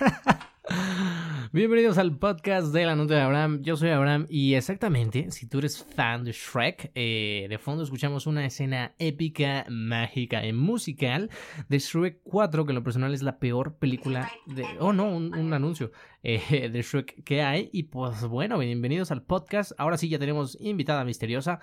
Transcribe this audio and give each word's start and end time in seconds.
Bienvenidos 1.52 1.98
al 1.98 2.16
podcast 2.16 2.72
de 2.72 2.86
la 2.86 2.94
nota 2.96 3.14
de 3.14 3.20
Abraham. 3.20 3.60
Yo 3.62 3.76
soy 3.76 3.90
Abraham 3.90 4.26
y 4.28 4.54
exactamente, 4.54 5.30
si 5.30 5.48
tú 5.48 5.58
eres 5.58 5.84
fan 5.84 6.24
de 6.24 6.32
Shrek, 6.32 6.92
eh, 6.94 7.46
de 7.48 7.58
fondo 7.58 7.82
escuchamos 7.82 8.26
una 8.26 8.46
escena 8.46 8.94
épica, 8.98 9.66
mágica 9.68 10.46
y 10.46 10.52
musical 10.52 11.28
de 11.68 11.78
Shrek 11.78 12.20
4, 12.22 12.64
que 12.64 12.70
en 12.70 12.76
lo 12.76 12.84
personal 12.84 13.12
es 13.12 13.22
la 13.22 13.38
peor 13.38 13.76
película 13.78 14.30
de... 14.46 14.64
Oh, 14.78 14.92
no, 14.92 15.08
un, 15.10 15.34
un 15.34 15.52
anuncio 15.52 15.90
eh, 16.22 16.70
de 16.70 16.82
Shrek 16.82 17.24
que 17.24 17.42
hay. 17.42 17.68
Y 17.72 17.84
pues 17.84 18.24
bueno, 18.26 18.58
bienvenidos 18.58 19.10
al 19.10 19.22
podcast. 19.22 19.72
Ahora 19.76 19.96
sí 19.96 20.08
ya 20.08 20.18
tenemos 20.18 20.56
invitada 20.60 21.04
misteriosa. 21.04 21.60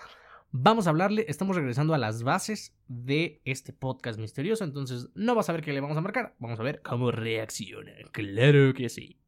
Vamos 0.52 0.88
a 0.88 0.92
hablarle, 0.92 1.26
estamos 1.28 1.56
regresando 1.56 1.94
a 1.94 1.98
las 1.98 2.24
bases 2.24 2.74
de 2.88 3.42
este 3.46 3.74
podcast 3.74 4.18
misterioso, 4.20 4.64
entonces 4.64 5.10
no 5.14 5.36
vas 5.36 5.50
a 5.50 5.54
ver 5.54 5.62
qué 5.62 5.74
le 5.74 5.82
vamos 5.82 5.98
a 5.98 6.02
marcar, 6.02 6.36
vamos 6.40 6.60
a 6.60 6.64
ver 6.64 6.82
cómo 6.82 7.12
reacciona. 7.12 7.92
Claro 8.12 8.74
que 8.74 8.90
sí. 8.90 9.20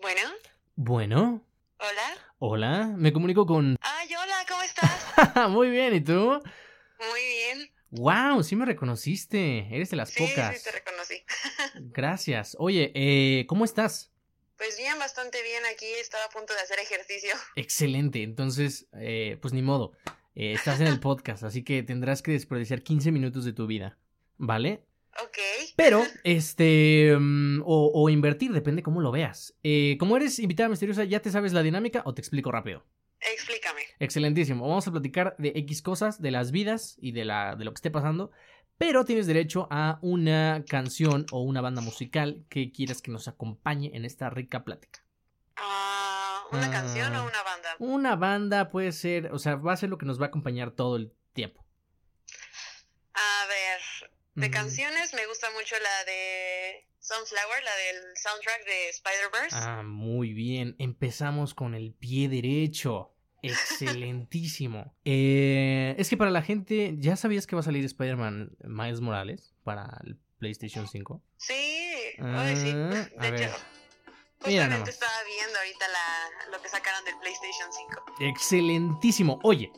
Bueno, 0.00 0.20
Bueno, 0.74 1.46
hola. 1.78 2.02
hola, 2.38 2.86
me 2.96 3.12
comunico 3.12 3.46
con... 3.46 3.76
Ay, 3.80 4.08
hola, 4.14 4.44
¿cómo 4.48 4.62
estás? 4.62 5.48
Muy 5.50 5.70
bien, 5.70 5.94
¿y 5.94 6.00
tú? 6.00 6.12
Muy 6.98 7.20
bien. 7.20 7.70
Wow, 7.90 8.42
sí 8.42 8.56
me 8.56 8.64
reconociste, 8.64 9.68
eres 9.74 9.90
de 9.90 9.96
las 9.96 10.10
Sí, 10.10 10.24
pocas. 10.26 10.58
sí, 10.58 10.64
te 10.64 10.72
reconocí. 10.72 11.22
Gracias. 11.94 12.56
Oye, 12.58 12.90
eh, 12.94 13.46
¿cómo 13.46 13.64
estás? 13.64 14.11
Pues 14.62 14.78
bien, 14.78 14.96
bastante 14.96 15.42
bien 15.42 15.64
aquí. 15.74 15.86
Estaba 16.00 16.26
a 16.26 16.28
punto 16.28 16.54
de 16.54 16.60
hacer 16.60 16.78
ejercicio. 16.78 17.34
Excelente, 17.56 18.22
entonces, 18.22 18.86
eh, 18.96 19.36
pues 19.42 19.52
ni 19.52 19.60
modo. 19.60 19.90
Eh, 20.36 20.52
estás 20.52 20.80
en 20.80 20.86
el 20.86 21.00
podcast, 21.08 21.42
así 21.42 21.64
que 21.64 21.82
tendrás 21.82 22.22
que 22.22 22.30
desperdiciar 22.30 22.82
15 22.82 23.10
minutos 23.10 23.44
de 23.44 23.52
tu 23.52 23.66
vida, 23.66 23.98
¿vale? 24.36 24.84
Ok. 25.20 25.36
Pero, 25.74 26.04
este, 26.22 27.12
mm, 27.18 27.62
o, 27.66 27.90
o 27.92 28.08
invertir, 28.08 28.52
depende 28.52 28.84
cómo 28.84 29.00
lo 29.00 29.10
veas. 29.10 29.56
Eh, 29.64 29.96
como 29.98 30.16
eres 30.16 30.38
invitada 30.38 30.68
misteriosa, 30.68 31.02
¿ya 31.02 31.18
te 31.18 31.32
sabes 31.32 31.52
la 31.52 31.64
dinámica 31.64 32.02
o 32.04 32.14
te 32.14 32.20
explico 32.20 32.52
rápido? 32.52 32.84
Explícame. 33.18 33.82
Excelentísimo. 33.98 34.68
Vamos 34.68 34.86
a 34.86 34.92
platicar 34.92 35.34
de 35.38 35.54
X 35.56 35.82
cosas, 35.82 36.22
de 36.22 36.30
las 36.30 36.52
vidas 36.52 36.96
y 37.00 37.10
de, 37.10 37.24
la, 37.24 37.56
de 37.56 37.64
lo 37.64 37.72
que 37.72 37.78
esté 37.78 37.90
pasando. 37.90 38.30
Pero 38.84 39.04
tienes 39.04 39.28
derecho 39.28 39.68
a 39.70 40.00
una 40.02 40.64
canción 40.68 41.24
o 41.30 41.40
una 41.42 41.60
banda 41.60 41.80
musical 41.80 42.44
que 42.48 42.72
quieras 42.72 43.00
que 43.00 43.12
nos 43.12 43.28
acompañe 43.28 43.92
en 43.94 44.04
esta 44.04 44.28
rica 44.28 44.64
plática. 44.64 45.04
Ah, 45.54 46.42
¿Una 46.50 46.66
Ah. 46.66 46.70
canción 46.72 47.14
o 47.14 47.22
una 47.24 47.42
banda? 47.44 47.76
Una 47.78 48.16
banda 48.16 48.70
puede 48.70 48.90
ser, 48.90 49.30
o 49.32 49.38
sea, 49.38 49.54
va 49.54 49.72
a 49.72 49.76
ser 49.76 49.88
lo 49.88 49.98
que 49.98 50.06
nos 50.06 50.20
va 50.20 50.24
a 50.24 50.28
acompañar 50.28 50.72
todo 50.72 50.96
el 50.96 51.12
tiempo. 51.32 51.64
A 53.14 53.46
ver, 53.46 54.10
de 54.34 54.50
canciones 54.50 55.14
me 55.14 55.26
gusta 55.28 55.46
mucho 55.52 55.76
la 55.80 56.04
de 56.10 56.88
Sunflower, 56.98 57.62
la 57.62 57.76
del 57.76 58.16
soundtrack 58.16 58.64
de 58.64 58.88
Spider-Verse. 58.88 59.56
Ah, 59.60 59.82
muy 59.84 60.32
bien. 60.32 60.74
Empezamos 60.80 61.54
con 61.54 61.76
el 61.76 61.92
pie 61.94 62.28
derecho. 62.28 63.14
Excelentísimo. 63.42 64.94
Eh, 65.04 65.94
es 65.98 66.08
que 66.08 66.16
para 66.16 66.30
la 66.30 66.42
gente, 66.42 66.94
¿ya 66.98 67.16
sabías 67.16 67.46
que 67.46 67.56
va 67.56 67.60
a 67.60 67.64
salir 67.64 67.84
Spider-Man 67.84 68.56
Miles 68.64 69.00
Morales 69.00 69.54
para 69.64 70.00
el 70.04 70.18
PlayStation 70.38 70.86
5? 70.88 71.22
Sí, 71.36 71.52
sí. 71.52 72.20
Ah, 72.20 72.44
De 72.44 72.56
a 73.18 73.30
ver. 73.30 73.34
hecho, 73.34 73.50
Mira 74.46 74.64
estaba 74.66 75.12
viendo 75.24 75.58
ahorita 75.58 75.86
la, 75.88 76.56
lo 76.56 76.62
que 76.62 76.68
sacaron 76.68 77.04
del 77.04 77.14
PlayStation 77.20 77.68
5. 77.70 78.02
Excelentísimo. 78.20 79.38
Oye, 79.44 79.70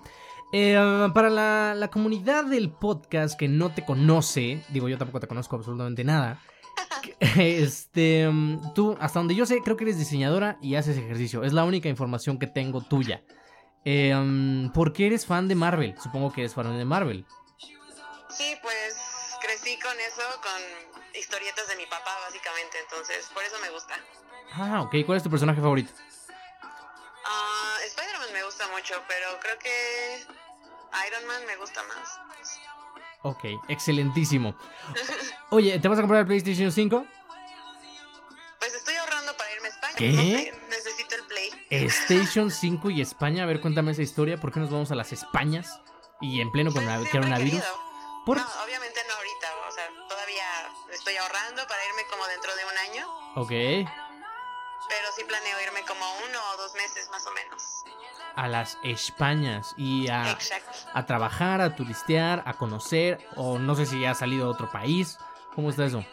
eh, 0.52 1.08
para 1.12 1.28
la, 1.28 1.75
la 1.76 1.88
comunidad 1.88 2.44
del 2.44 2.70
podcast 2.70 3.38
que 3.38 3.48
no 3.48 3.75
te 3.75 3.84
conoce, 3.84 4.62
digo 4.70 4.88
yo 4.88 4.96
tampoco 4.96 5.20
te 5.20 5.26
conozco 5.26 5.56
absolutamente 5.56 6.04
nada. 6.04 6.41
Este, 7.36 8.28
mm, 8.28 8.72
tú, 8.75 8.96
hasta 8.98 9.19
donde 9.19 9.34
yo 9.34 9.44
sé, 9.46 9.60
creo 9.62 9.76
que 9.76 9.84
eres 9.84 9.98
diseñadora 9.98 10.58
y 10.62 10.76
haces 10.76 10.96
ejercicio. 10.96 11.44
Es 11.44 11.52
la 11.52 11.64
única 11.64 11.88
información 11.88 12.38
que 12.38 12.46
tengo 12.46 12.81
tuya. 12.81 13.22
Eh, 13.84 14.14
mm, 14.14 14.70
¿Por 14.70 14.92
qué 14.92 15.06
eres 15.06 15.26
fan 15.26 15.46
de 15.48 15.54
Marvel? 15.54 15.94
Supongo 16.02 16.32
que 16.32 16.40
eres 16.42 16.54
fan 16.54 16.76
de 16.76 16.84
Marvel. 16.84 17.26
Sí, 18.30 18.56
pues 18.62 18.96
crecí 19.42 19.78
con 19.78 19.92
eso, 20.00 20.22
con 20.42 21.20
historietas 21.20 21.68
de 21.68 21.76
mi 21.76 21.86
papá, 21.86 22.10
básicamente, 22.26 22.78
entonces 22.80 23.30
por 23.32 23.42
eso 23.42 23.56
me 23.62 23.70
gusta. 23.70 23.94
Ah, 24.54 24.82
ok. 24.82 24.94
¿Cuál 25.04 25.18
es 25.18 25.22
tu 25.22 25.30
personaje 25.30 25.60
favorito? 25.60 25.92
Ah, 27.26 27.76
Spider-Man 27.86 28.32
me 28.32 28.42
gusta 28.44 28.66
mucho, 28.68 28.94
pero 29.06 29.38
creo 29.40 29.58
que 29.58 30.26
Iron 31.06 31.26
Man 31.26 31.46
me 31.46 31.56
gusta 31.56 31.82
más. 31.84 32.20
Ok, 33.22 33.44
excelentísimo. 33.68 34.54
Oye, 35.50 35.78
¿te 35.78 35.88
vas 35.88 35.98
a 35.98 36.02
comprar 36.02 36.20
el 36.20 36.26
PlayStation 36.26 36.72
5? 36.72 37.06
Pues 38.58 38.74
estoy 38.74 38.94
ahorrando 38.96 39.36
para 39.36 39.52
irme 39.52 39.68
a 39.68 39.70
España. 39.70 39.94
¿Qué? 39.96 40.12
No 40.12 40.22
sé. 40.22 40.63
Station 41.82 42.50
5 42.50 42.90
y 42.90 43.00
España. 43.00 43.42
A 43.42 43.46
ver, 43.46 43.60
cuéntame 43.60 43.92
esa 43.92 44.02
historia. 44.02 44.38
¿Por 44.38 44.52
qué 44.52 44.60
nos 44.60 44.70
vamos 44.70 44.90
a 44.90 44.94
las 44.94 45.12
Españas? 45.12 45.80
Y 46.20 46.40
en 46.40 46.50
pleno 46.52 46.70
Pues 46.72 46.84
con 46.84 47.06
he 47.06 47.10
coronavirus. 47.10 47.62
¿Por? 48.24 48.38
No, 48.38 48.44
obviamente 48.64 49.00
no 49.08 49.14
ahorita, 49.14 49.48
o 49.68 49.72
sea, 49.72 49.88
todavía 50.08 50.44
estoy 50.92 51.16
ahorrando 51.16 51.66
para 51.66 51.84
irme 51.90 52.02
como 52.10 52.26
dentro 52.26 52.50
de 52.56 52.64
un 52.64 52.78
año, 52.90 53.08
Ok. 53.36 53.50
pero 54.88 55.08
sí 55.16 55.24
planeo 55.24 55.60
irme 55.66 55.82
como 55.86 56.04
uno 56.28 56.38
o 56.54 56.56
dos 56.56 56.72
meses 56.74 57.08
más 57.10 57.26
o 57.26 57.30
menos. 57.32 57.62
A 58.36 58.48
las 58.48 58.78
Españas. 58.82 59.74
Y 59.76 60.08
a, 60.08 60.30
Exacto. 60.32 60.70
a 60.94 61.06
trabajar, 61.06 61.60
a 61.60 61.76
turistear, 61.76 62.42
a 62.46 62.54
conocer. 62.54 63.24
O 63.36 63.58
no 63.58 63.74
sé 63.74 63.86
si 63.86 64.00
ya 64.00 64.12
ha 64.12 64.14
salido 64.14 64.46
a 64.46 64.50
otro 64.50 64.70
país. 64.72 65.18
¿Cómo 65.54 65.70
está 65.70 65.84
eso? 65.84 66.04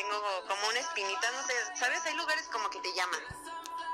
Tengo 0.00 0.16
como 0.48 0.68
una 0.68 0.80
espinita, 0.80 1.26
no 1.36 1.42
sé, 1.46 1.52
¿sabes? 1.74 2.04
Hay 2.06 2.16
lugares 2.16 2.48
como 2.52 2.68
que 2.70 2.80
te 2.80 2.88
llaman. 2.94 3.20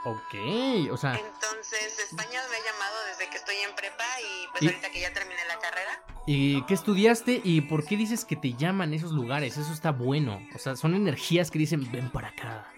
Ok. 0.04 0.92
O 0.92 0.96
sea, 0.96 1.14
Entonces 1.16 1.98
España 1.98 2.40
me 2.48 2.56
ha 2.56 2.72
llamado 2.72 2.96
desde 3.10 3.28
que 3.28 3.38
estoy 3.38 3.56
en 3.56 3.74
prepa 3.74 4.04
y 4.20 4.48
pues 4.52 4.62
¿Y? 4.62 4.66
ahorita 4.66 4.90
que 4.90 5.00
ya 5.00 5.12
terminé 5.12 5.40
la 5.48 5.58
carrera. 5.58 6.02
¿y 6.26 6.62
qué 6.66 6.74
estudiaste 6.74 7.40
y 7.42 7.62
por 7.62 7.84
qué 7.84 7.96
dices 7.96 8.24
que 8.24 8.36
te 8.36 8.52
llaman 8.52 8.94
esos 8.94 9.12
lugares? 9.12 9.56
Eso 9.56 9.72
está 9.72 9.90
bueno. 9.90 10.40
O 10.54 10.58
sea, 10.58 10.76
son 10.76 10.94
energías 10.94 11.50
que 11.50 11.58
dicen, 11.58 11.90
ven 11.90 12.10
para 12.10 12.28
acá. 12.28 12.68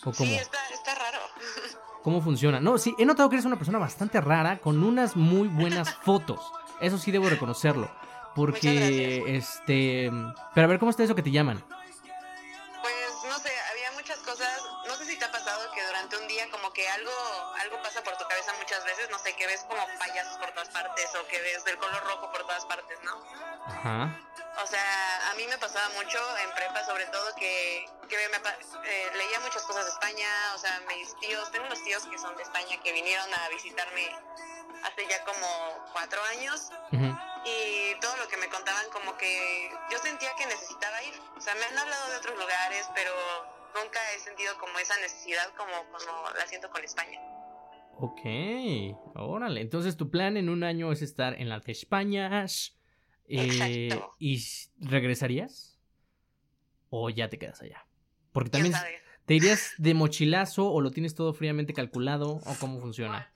¿O 0.00 0.12
cómo? 0.12 0.14
Sí, 0.14 0.34
está, 0.34 0.58
está 0.72 0.94
raro. 0.96 1.18
¿Cómo 2.02 2.20
funciona? 2.22 2.60
No, 2.60 2.78
sí, 2.78 2.94
he 2.98 3.04
notado 3.04 3.28
que 3.28 3.36
eres 3.36 3.46
una 3.46 3.58
persona 3.58 3.78
bastante 3.78 4.20
rara 4.20 4.58
con 4.58 4.82
unas 4.82 5.14
muy 5.16 5.48
buenas 5.48 5.94
fotos. 6.04 6.40
Eso 6.80 6.98
sí 6.98 7.10
debo 7.12 7.28
reconocerlo. 7.28 7.90
Porque, 8.34 9.24
este... 9.36 10.10
Pero 10.54 10.64
a 10.64 10.68
ver, 10.68 10.78
¿cómo 10.78 10.90
está 10.90 11.02
eso 11.02 11.16
que 11.16 11.22
te 11.22 11.32
llaman? 11.32 11.64
Que 16.78 16.88
algo 16.90 17.10
algo 17.58 17.82
pasa 17.82 18.00
por 18.04 18.16
tu 18.16 18.24
cabeza 18.28 18.52
muchas 18.56 18.84
veces, 18.84 19.10
no 19.10 19.18
sé, 19.18 19.34
que 19.34 19.48
ves 19.48 19.64
como 19.68 19.84
payasos 19.98 20.38
por 20.38 20.52
todas 20.52 20.68
partes 20.68 21.12
o 21.16 21.26
que 21.26 21.40
ves 21.40 21.64
del 21.64 21.76
color 21.76 22.04
rojo 22.04 22.30
por 22.30 22.46
todas 22.46 22.64
partes, 22.66 22.96
¿no? 23.02 23.20
Ajá. 23.66 24.16
O 24.62 24.66
sea, 24.66 25.30
a 25.30 25.34
mí 25.34 25.44
me 25.48 25.58
pasaba 25.58 25.88
mucho 26.00 26.18
en 26.38 26.54
prepa, 26.54 26.84
sobre 26.84 27.06
todo 27.06 27.34
que, 27.34 27.84
que 28.08 28.16
me 28.28 28.36
eh, 28.36 29.10
leía 29.12 29.40
muchas 29.40 29.62
cosas 29.62 29.86
de 29.86 29.90
España, 29.90 30.28
o 30.54 30.58
sea, 30.58 30.80
mis 30.86 31.18
tíos, 31.18 31.50
tengo 31.50 31.66
unos 31.66 31.82
tíos 31.82 32.06
que 32.06 32.16
son 32.16 32.36
de 32.36 32.44
España 32.44 32.80
que 32.80 32.92
vinieron 32.92 33.26
a 33.34 33.48
visitarme 33.48 34.16
hace 34.84 35.08
ya 35.08 35.24
como 35.24 35.90
cuatro 35.92 36.22
años 36.30 36.70
ujú. 36.92 37.18
y 37.44 37.98
todo 38.00 38.16
lo 38.18 38.28
que 38.28 38.36
me 38.36 38.48
contaban 38.50 38.88
como 38.90 39.16
que 39.16 39.72
yo 39.90 39.98
sentía 39.98 40.32
que 40.36 40.46
necesitaba 40.46 41.02
ir. 41.02 41.20
O 41.36 41.40
sea, 41.40 41.56
me 41.56 41.64
han 41.64 41.76
hablado 41.76 42.10
de 42.10 42.16
otros 42.18 42.38
lugares, 42.38 42.88
pero 42.94 43.57
nunca 43.74 43.98
he 44.14 44.18
sentido 44.18 44.56
como 44.58 44.78
esa 44.78 44.96
necesidad 45.00 45.52
como, 45.56 45.72
como 45.92 46.30
la 46.30 46.46
siento 46.46 46.70
con 46.70 46.82
España. 46.84 47.18
Ok. 48.00 48.20
Órale. 49.14 49.60
Entonces 49.60 49.96
tu 49.96 50.10
plan 50.10 50.36
en 50.36 50.48
un 50.48 50.64
año 50.64 50.92
es 50.92 51.02
estar 51.02 51.34
en 51.40 51.48
las 51.48 51.68
Españas. 51.68 52.76
Eh, 53.26 53.88
Exacto. 53.90 54.14
¿Y 54.18 54.42
regresarías? 54.78 55.78
¿O 56.90 57.10
ya 57.10 57.28
te 57.28 57.38
quedas 57.38 57.60
allá? 57.60 57.86
Porque 58.32 58.50
¿Quién 58.52 58.72
también 58.72 59.08
te 59.28 59.34
irías 59.34 59.74
de 59.76 59.92
mochilazo 59.92 60.72
o 60.72 60.80
lo 60.80 60.90
tienes 60.90 61.14
todo 61.14 61.34
fríamente 61.34 61.74
calculado 61.74 62.40
o 62.46 62.56
cómo 62.58 62.80
funciona. 62.80 63.30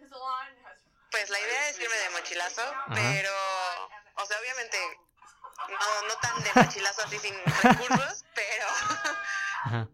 Pues 1.11 1.28
la 1.28 1.38
idea 1.38 1.69
es 1.69 1.78
irme 1.78 1.94
de 1.94 2.11
mochilazo, 2.19 2.62
Ajá. 2.62 2.94
pero, 2.94 3.31
o 4.17 4.26
sea, 4.26 4.38
obviamente 4.40 4.78
no, 5.69 6.08
no 6.08 6.14
tan 6.23 6.43
de 6.43 6.62
mochilazo 6.64 7.02
así 7.05 7.19
sin 7.19 7.35
recursos, 7.62 8.25
pero, 8.35 8.67
Ajá. 9.64 9.88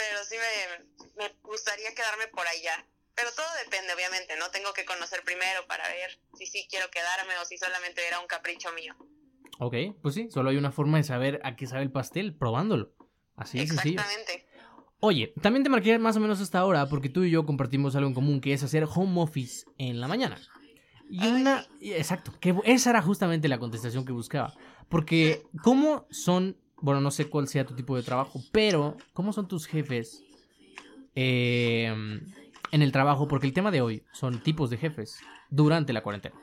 Pero 0.00 0.24
sí 0.24 0.36
me, 0.40 1.24
me 1.24 1.34
gustaría 1.42 1.94
quedarme 1.94 2.28
por 2.28 2.46
allá. 2.46 2.86
Pero 3.14 3.28
todo 3.36 3.46
depende, 3.64 3.92
obviamente, 3.92 4.34
¿no? 4.38 4.50
Tengo 4.50 4.72
que 4.72 4.86
conocer 4.86 5.22
primero 5.24 5.66
para 5.68 5.86
ver 5.88 6.18
si 6.38 6.46
sí 6.46 6.66
quiero 6.70 6.90
quedarme 6.90 7.36
o 7.36 7.44
si 7.44 7.58
solamente 7.58 8.06
era 8.06 8.18
un 8.18 8.26
capricho 8.26 8.72
mío. 8.72 8.96
Ok, 9.58 9.74
pues 10.00 10.14
sí, 10.14 10.28
solo 10.30 10.48
hay 10.48 10.56
una 10.56 10.72
forma 10.72 10.96
de 10.96 11.04
saber 11.04 11.40
a 11.44 11.54
qué 11.54 11.66
sabe 11.66 11.82
el 11.82 11.92
pastel, 11.92 12.34
probándolo. 12.34 12.94
Así 13.36 13.58
sencillo. 13.66 14.00
Exactamente. 14.00 14.46
Oye, 15.00 15.34
también 15.42 15.64
te 15.64 15.70
marqué 15.70 15.98
más 15.98 16.16
o 16.16 16.20
menos 16.20 16.40
hasta 16.40 16.58
ahora 16.58 16.86
porque 16.86 17.08
tú 17.08 17.24
y 17.24 17.30
yo 17.30 17.44
compartimos 17.46 17.96
algo 17.96 18.08
en 18.08 18.14
común 18.14 18.40
que 18.40 18.52
es 18.52 18.62
hacer 18.62 18.84
home 18.84 19.20
office 19.20 19.66
en 19.78 20.00
la 20.00 20.08
mañana. 20.08 20.40
Y 21.10 21.26
una... 21.26 21.66
Exacto, 21.80 22.32
que 22.38 22.54
esa 22.64 22.90
era 22.90 23.02
justamente 23.02 23.48
la 23.48 23.58
contestación 23.58 24.04
que 24.04 24.12
buscaba. 24.12 24.54
Porque, 24.88 25.42
¿cómo 25.62 26.06
son... 26.10 26.59
Bueno, 26.82 27.00
no 27.00 27.10
sé 27.10 27.28
cuál 27.28 27.48
sea 27.48 27.66
tu 27.66 27.74
tipo 27.74 27.96
de 27.96 28.02
trabajo, 28.02 28.40
pero 28.52 28.96
¿cómo 29.12 29.32
son 29.32 29.48
tus 29.48 29.66
jefes 29.66 30.24
eh, 31.14 31.86
en 32.72 32.82
el 32.82 32.92
trabajo? 32.92 33.28
Porque 33.28 33.46
el 33.46 33.52
tema 33.52 33.70
de 33.70 33.82
hoy 33.82 34.04
son 34.12 34.42
tipos 34.42 34.70
de 34.70 34.78
jefes 34.78 35.20
durante 35.50 35.92
la 35.92 36.02
cuarentena. 36.02 36.36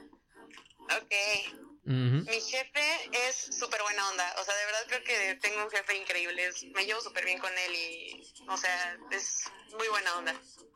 Ok. 0.83 1.66
Mi 1.87 2.41
jefe 2.41 3.09
es 3.29 3.47
súper 3.57 3.81
buena 3.81 4.09
onda, 4.09 4.35
o 4.41 4.43
sea, 4.43 4.53
de 4.55 4.65
verdad 4.65 4.83
creo 4.87 5.03
que 5.05 5.35
tengo 5.35 5.63
un 5.63 5.69
jefe 5.69 5.95
increíble, 5.95 6.49
me 6.75 6.85
llevo 6.85 6.99
súper 6.99 7.23
bien 7.23 7.39
con 7.39 7.51
él 7.57 7.75
y, 7.75 8.33
o 8.49 8.57
sea, 8.57 8.97
es 9.11 9.43
muy 9.77 9.87
buena 9.87 10.17
onda. 10.17 10.35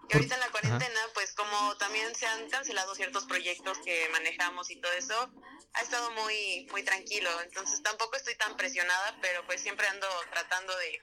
Y 0.09 0.13
ahorita 0.13 0.35
en 0.35 0.41
la 0.41 0.49
cuarentena, 0.49 0.99
pues 1.13 1.33
como 1.33 1.75
también 1.77 2.15
se 2.15 2.25
han 2.27 2.49
cancelado 2.49 2.95
ciertos 2.95 3.25
proyectos 3.25 3.77
que 3.79 4.07
manejamos 4.13 4.71
y 4.71 4.77
todo 4.77 4.93
eso, 4.93 5.33
ha 5.73 5.81
estado 5.81 6.11
muy, 6.11 6.65
muy 6.71 6.83
tranquilo, 6.83 7.29
entonces 7.41 7.83
tampoco 7.83 8.15
estoy 8.15 8.35
tan 8.35 8.55
presionada, 8.55 9.17
pero 9.21 9.45
pues 9.45 9.59
siempre 9.59 9.87
ando 9.87 10.07
tratando 10.31 10.73
de, 10.77 11.01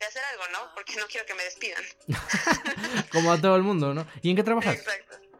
de 0.00 0.06
hacer 0.06 0.22
algo, 0.32 0.44
¿no? 0.52 0.74
Porque 0.74 0.96
no 0.96 1.06
quiero 1.08 1.26
que 1.26 1.34
me 1.34 1.44
despidan. 1.44 1.84
como 3.12 3.30
a 3.30 3.38
todo 3.38 3.56
el 3.56 3.62
mundo, 3.62 3.92
¿no? 3.92 4.06
¿Y 4.22 4.30
en 4.30 4.36
qué 4.36 4.42
trabajas? 4.42 4.76
Exacto. 4.76 5.31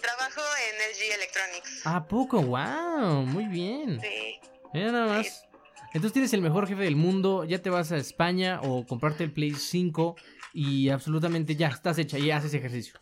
Trabajo 0.00 0.40
en 0.68 0.76
LG 0.90 1.14
Electronics. 1.14 1.86
¿A 1.86 2.06
poco? 2.06 2.42
¡Wow! 2.42 3.26
Muy 3.26 3.46
bien. 3.46 4.00
Sí. 4.00 4.40
Mira 4.72 4.92
nada 4.92 5.06
más. 5.06 5.46
Entonces 5.92 6.12
tienes 6.12 6.32
el 6.32 6.42
mejor 6.42 6.68
jefe 6.68 6.82
del 6.82 6.96
mundo, 6.96 7.44
ya 7.44 7.60
te 7.60 7.68
vas 7.68 7.90
a 7.90 7.96
España 7.96 8.60
o 8.62 8.86
comprarte 8.86 9.24
el 9.24 9.32
Play 9.32 9.54
5 9.54 10.14
y 10.52 10.88
absolutamente 10.88 11.56
ya 11.56 11.68
estás 11.68 11.98
hecha 11.98 12.16
y 12.18 12.30
haces 12.30 12.54
ejercicio. 12.54 13.00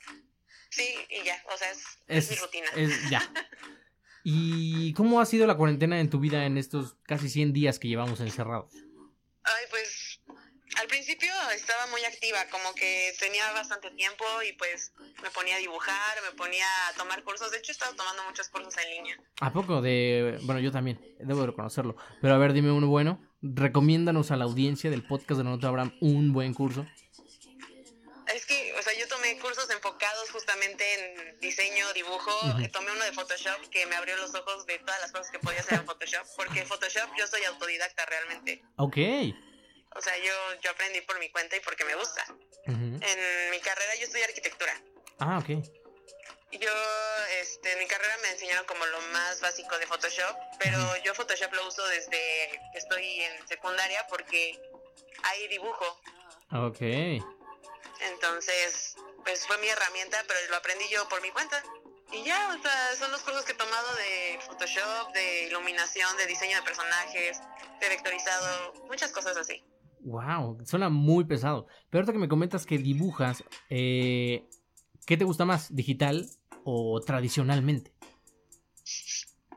Sí, 0.70 0.94
y 1.10 1.24
ya, 1.24 1.42
o 1.52 1.56
sea, 1.56 1.70
es, 2.06 2.30
mi 2.30 2.36
rutina. 2.36 2.66
Es, 2.76 3.10
ya. 3.10 3.22
¿Y 4.24 4.92
cómo 4.94 5.20
ha 5.20 5.26
sido 5.26 5.46
la 5.46 5.56
cuarentena 5.56 6.00
en 6.00 6.08
tu 6.08 6.18
vida 6.18 6.46
en 6.46 6.56
estos 6.56 6.96
casi 7.02 7.28
100 7.28 7.52
días 7.52 7.78
que 7.78 7.88
llevamos 7.88 8.20
encerrados? 8.20 8.72
Ay, 9.44 9.64
pues 9.70 9.97
al 10.78 10.86
principio 10.86 11.32
estaba 11.54 11.86
muy 11.88 12.04
activa, 12.04 12.38
como 12.50 12.72
que 12.75 13.12
tenía 13.19 13.50
bastante 13.52 13.90
tiempo 13.90 14.25
y 14.48 14.52
pues 14.52 14.92
me 15.22 15.30
ponía 15.30 15.56
a 15.56 15.58
dibujar, 15.58 16.19
me 16.30 16.36
ponía 16.36 16.66
a 16.88 16.92
tomar 16.94 17.22
cursos. 17.25 17.50
De 17.50 17.58
hecho, 17.58 17.72
he 17.72 17.75
estado 17.75 17.94
tomando 17.94 18.22
muchos 18.25 18.48
cursos 18.48 18.76
en 18.78 18.90
línea. 18.90 19.20
¿A 19.40 19.52
poco? 19.52 19.82
De... 19.82 20.38
Bueno, 20.42 20.60
yo 20.60 20.70
también, 20.70 21.00
debo 21.19 21.46
reconocerlo. 21.46 21.96
Pero 22.22 22.34
a 22.34 22.38
ver, 22.38 22.52
dime 22.52 22.70
uno 22.70 22.86
bueno. 22.86 23.20
Recomiéndanos 23.42 24.30
a 24.30 24.36
la 24.36 24.44
audiencia 24.44 24.90
del 24.90 25.04
podcast 25.04 25.38
de 25.38 25.44
Nota 25.44 25.69
Abraham 25.69 25.96
un 26.00 26.32
buen 26.32 26.54
curso. 26.54 26.86
Es 28.34 28.44
que, 28.46 28.75
o 28.78 28.82
sea, 28.82 28.92
yo 28.98 29.08
tomé 29.08 29.38
cursos 29.38 29.69
enfocados 29.70 30.30
justamente 30.30 30.84
en 30.94 31.40
diseño, 31.40 31.92
dibujo. 31.94 32.30
Tomé 32.72 32.92
uno 32.92 33.04
de 33.04 33.12
Photoshop 33.12 33.69
que 33.70 33.86
me 33.86 33.96
abrió 33.96 34.16
los 34.19 34.34
ojos 34.34 34.66
de 34.66 34.78
todas 34.80 35.00
las 35.00 35.10
cosas 35.10 35.30
que 35.30 35.38
podía 35.38 35.60
hacer 35.60 35.78
en 35.78 35.86
Photoshop. 35.86 36.26
Porque 36.36 36.64
Photoshop 36.66 37.08
yo 37.19 37.26
soy 37.26 37.42
autodidacta 37.44 38.04
realmente. 38.06 38.62
Ok. 38.76 38.96
O 39.98 40.00
sea, 40.00 40.16
yo, 40.16 40.32
yo 40.62 40.70
aprendí 40.70 41.00
por 41.00 41.18
mi 41.18 41.28
cuenta 41.28 41.56
y 41.56 41.60
porque 41.60 41.84
me 41.84 41.96
gusta. 41.96 42.24
En 42.66 43.50
mi 43.50 43.60
carrera 43.60 43.96
yo 43.96 44.04
estudié 44.04 44.24
arquitectura. 44.26 44.80
Ah, 45.18 45.38
ok. 45.38 45.48
Yo, 46.52 46.70
este, 47.40 47.72
en 47.72 47.78
mi 47.80 47.86
carrera 47.86 48.16
me 48.22 48.30
enseñaron 48.30 48.64
como 48.64 48.86
lo 48.86 49.00
más 49.12 49.40
básico 49.40 49.76
de 49.76 49.86
Photoshop, 49.86 50.36
pero 50.60 50.78
yo 50.98 51.14
Photoshop 51.14 51.52
lo 51.52 51.66
uso 51.66 51.84
desde 51.88 52.10
que 52.10 52.78
estoy 52.78 53.22
en 53.22 53.48
secundaria 53.48 54.06
porque 54.08 54.60
hay 55.24 55.48
dibujo. 55.48 56.00
Ok. 56.52 56.80
Entonces, 58.00 58.94
pues 59.24 59.46
fue 59.48 59.58
mi 59.58 59.68
herramienta, 59.68 60.22
pero 60.28 60.38
lo 60.48 60.56
aprendí 60.56 60.88
yo 60.88 61.08
por 61.08 61.20
mi 61.22 61.32
cuenta. 61.32 61.60
Y 62.12 62.22
ya, 62.22 62.56
o 62.56 62.62
sea, 62.62 62.96
son 62.96 63.10
los 63.10 63.20
cursos 63.22 63.44
que 63.44 63.52
he 63.52 63.56
tomado 63.56 63.94
de 63.96 64.38
Photoshop, 64.46 65.12
de 65.12 65.42
iluminación, 65.48 66.16
de 66.16 66.26
diseño 66.26 66.56
de 66.56 66.62
personajes, 66.62 67.40
de 67.80 67.88
vectorizado, 67.88 68.72
muchas 68.86 69.12
cosas 69.12 69.36
así. 69.36 69.62
Wow, 70.00 70.58
suena 70.64 70.88
muy 70.88 71.24
pesado. 71.24 71.66
Pero 71.90 72.00
ahorita 72.00 72.12
que 72.12 72.18
me 72.18 72.28
comentas 72.28 72.66
que 72.66 72.78
dibujas, 72.78 73.44
eh, 73.70 74.48
¿qué 75.06 75.16
te 75.16 75.24
gusta 75.24 75.44
más, 75.44 75.74
digital 75.74 76.28
o 76.64 77.00
tradicionalmente? 77.00 77.92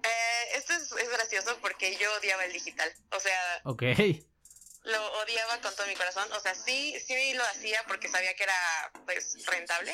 Eh, 0.03 0.43
esto 0.55 0.73
es, 0.73 1.09
gracioso 1.11 1.57
porque 1.61 1.97
yo 1.97 2.07
odiaba 2.19 2.45
el 2.45 2.53
digital. 2.53 2.89
O 3.15 3.19
sea, 3.19 3.61
ok. 3.65 3.83
Lo 4.83 5.21
odiaba 5.21 5.61
con 5.61 5.75
todo 5.75 5.87
mi 5.87 5.95
corazón. 5.95 6.31
O 6.33 6.39
sea, 6.39 6.55
sí, 6.55 6.95
sí 7.05 7.33
lo 7.33 7.43
hacía 7.43 7.83
porque 7.87 8.07
sabía 8.07 8.33
que 8.35 8.43
era 8.43 8.91
pues 9.05 9.45
rentable. 9.45 9.93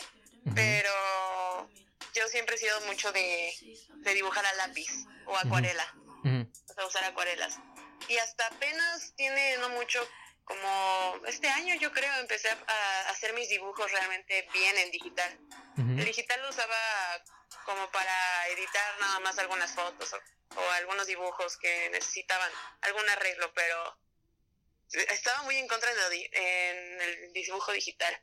Pero 0.55 1.69
yo 2.13 2.27
siempre 2.29 2.55
he 2.55 2.59
sido 2.59 2.79
mucho 2.87 3.11
de, 3.11 3.53
dibujar 4.13 4.45
a 4.45 4.53
lápiz 4.53 4.89
o 5.25 5.35
acuarela. 5.35 5.85
O 6.23 6.73
sea, 6.73 6.85
usar 6.85 7.03
acuarelas. 7.03 7.59
Y 8.07 8.17
hasta 8.17 8.47
apenas 8.47 9.13
tiene 9.15 9.57
no 9.57 9.69
mucho 9.69 9.99
como 10.47 11.25
este 11.27 11.47
año 11.49 11.75
yo 11.75 11.91
creo 11.91 12.13
empecé 12.21 12.47
a, 12.49 13.09
hacer 13.11 13.33
mis 13.33 13.49
dibujos 13.49 13.91
realmente 13.91 14.47
bien 14.53 14.77
en 14.77 14.91
digital. 14.91 15.37
El 15.77 16.05
digital 16.05 16.41
lo 16.41 16.49
usaba 16.49 16.75
como 17.65 17.91
para 17.91 18.47
editar 18.47 18.99
nada 18.99 19.19
más 19.19 19.37
algunas 19.37 19.71
fotos 19.75 20.11
o, 20.55 20.71
algunos 20.79 21.05
dibujos 21.05 21.57
que 21.57 21.89
necesitaban 21.91 22.49
algún 22.81 23.07
arreglo, 23.09 23.51
pero 23.53 23.97
estaba 25.11 25.43
muy 25.43 25.57
en 25.57 25.67
contra 25.67 25.89
de 25.93 26.29
en 26.31 27.01
el 27.01 27.33
dibujo 27.33 27.73
digital. 27.73 28.17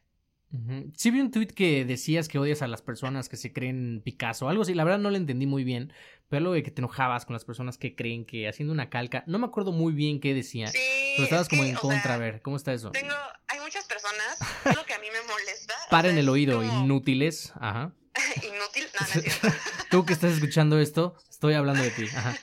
Sí 0.97 1.11
vi 1.11 1.21
un 1.21 1.33
tweet 1.33 1.49
que 1.49 1.85
decías 1.85 2.29
que 2.29 2.39
odias 2.39 2.63
a 2.63 2.69
las 2.69 2.81
personas 2.81 3.29
que 3.29 3.37
se 3.37 3.53
creen 3.53 4.03
Picasso, 4.05 4.49
algo 4.49 4.63
así, 4.63 4.73
la 4.73 4.85
verdad 4.85 5.01
no 5.01 5.11
lo 5.11 5.17
entendí 5.17 5.47
muy 5.47 5.65
bien, 5.65 5.93
pero 6.29 6.39
algo 6.41 6.53
de 6.55 6.63
que 6.63 6.71
te 6.71 6.81
enojabas 6.81 7.27
con 7.27 7.35
las 7.35 7.45
personas 7.45 7.79
que 7.79 7.95
creen 7.95 8.25
que 8.25 8.49
haciendo 8.49 8.73
una 8.73 8.91
calca, 8.91 9.25
no 9.27 9.39
me 9.39 9.47
acuerdo 9.47 9.73
muy 9.73 9.93
bien 9.93 10.21
qué 10.21 10.35
decía, 10.35 10.71
pero 10.73 11.25
estabas 11.25 11.49
como 11.49 11.65
en 11.65 11.75
contra, 11.75 12.15
a 12.15 12.19
ver, 12.19 12.43
¿cómo 12.43 12.57
está 12.57 12.73
eso? 12.73 12.91
Tengo, 12.91 13.15
hay 13.49 13.61
muchas 13.61 13.85
personas, 13.87 14.39
lo 14.77 14.85
que 14.85 14.95
a 14.95 14.99
mí 14.99 15.09
me 15.13 15.23
molesta. 15.23 15.75
Paren 15.91 16.19
el 16.19 16.29
oído, 16.29 16.63
inútiles, 16.63 17.53
ajá. 17.61 17.93
Inútil, 18.43 18.89
no, 18.95 19.01
no 19.01 19.07
es 19.07 19.23
cierto. 19.23 19.49
Tú 19.91 20.07
que 20.07 20.13
estás 20.13 20.33
escuchando 20.33 20.79
esto, 20.79 21.17
estoy 21.29 21.55
hablando 21.55 21.83
de 21.83 21.91
ti, 21.91 22.07
ajá. 22.15 22.37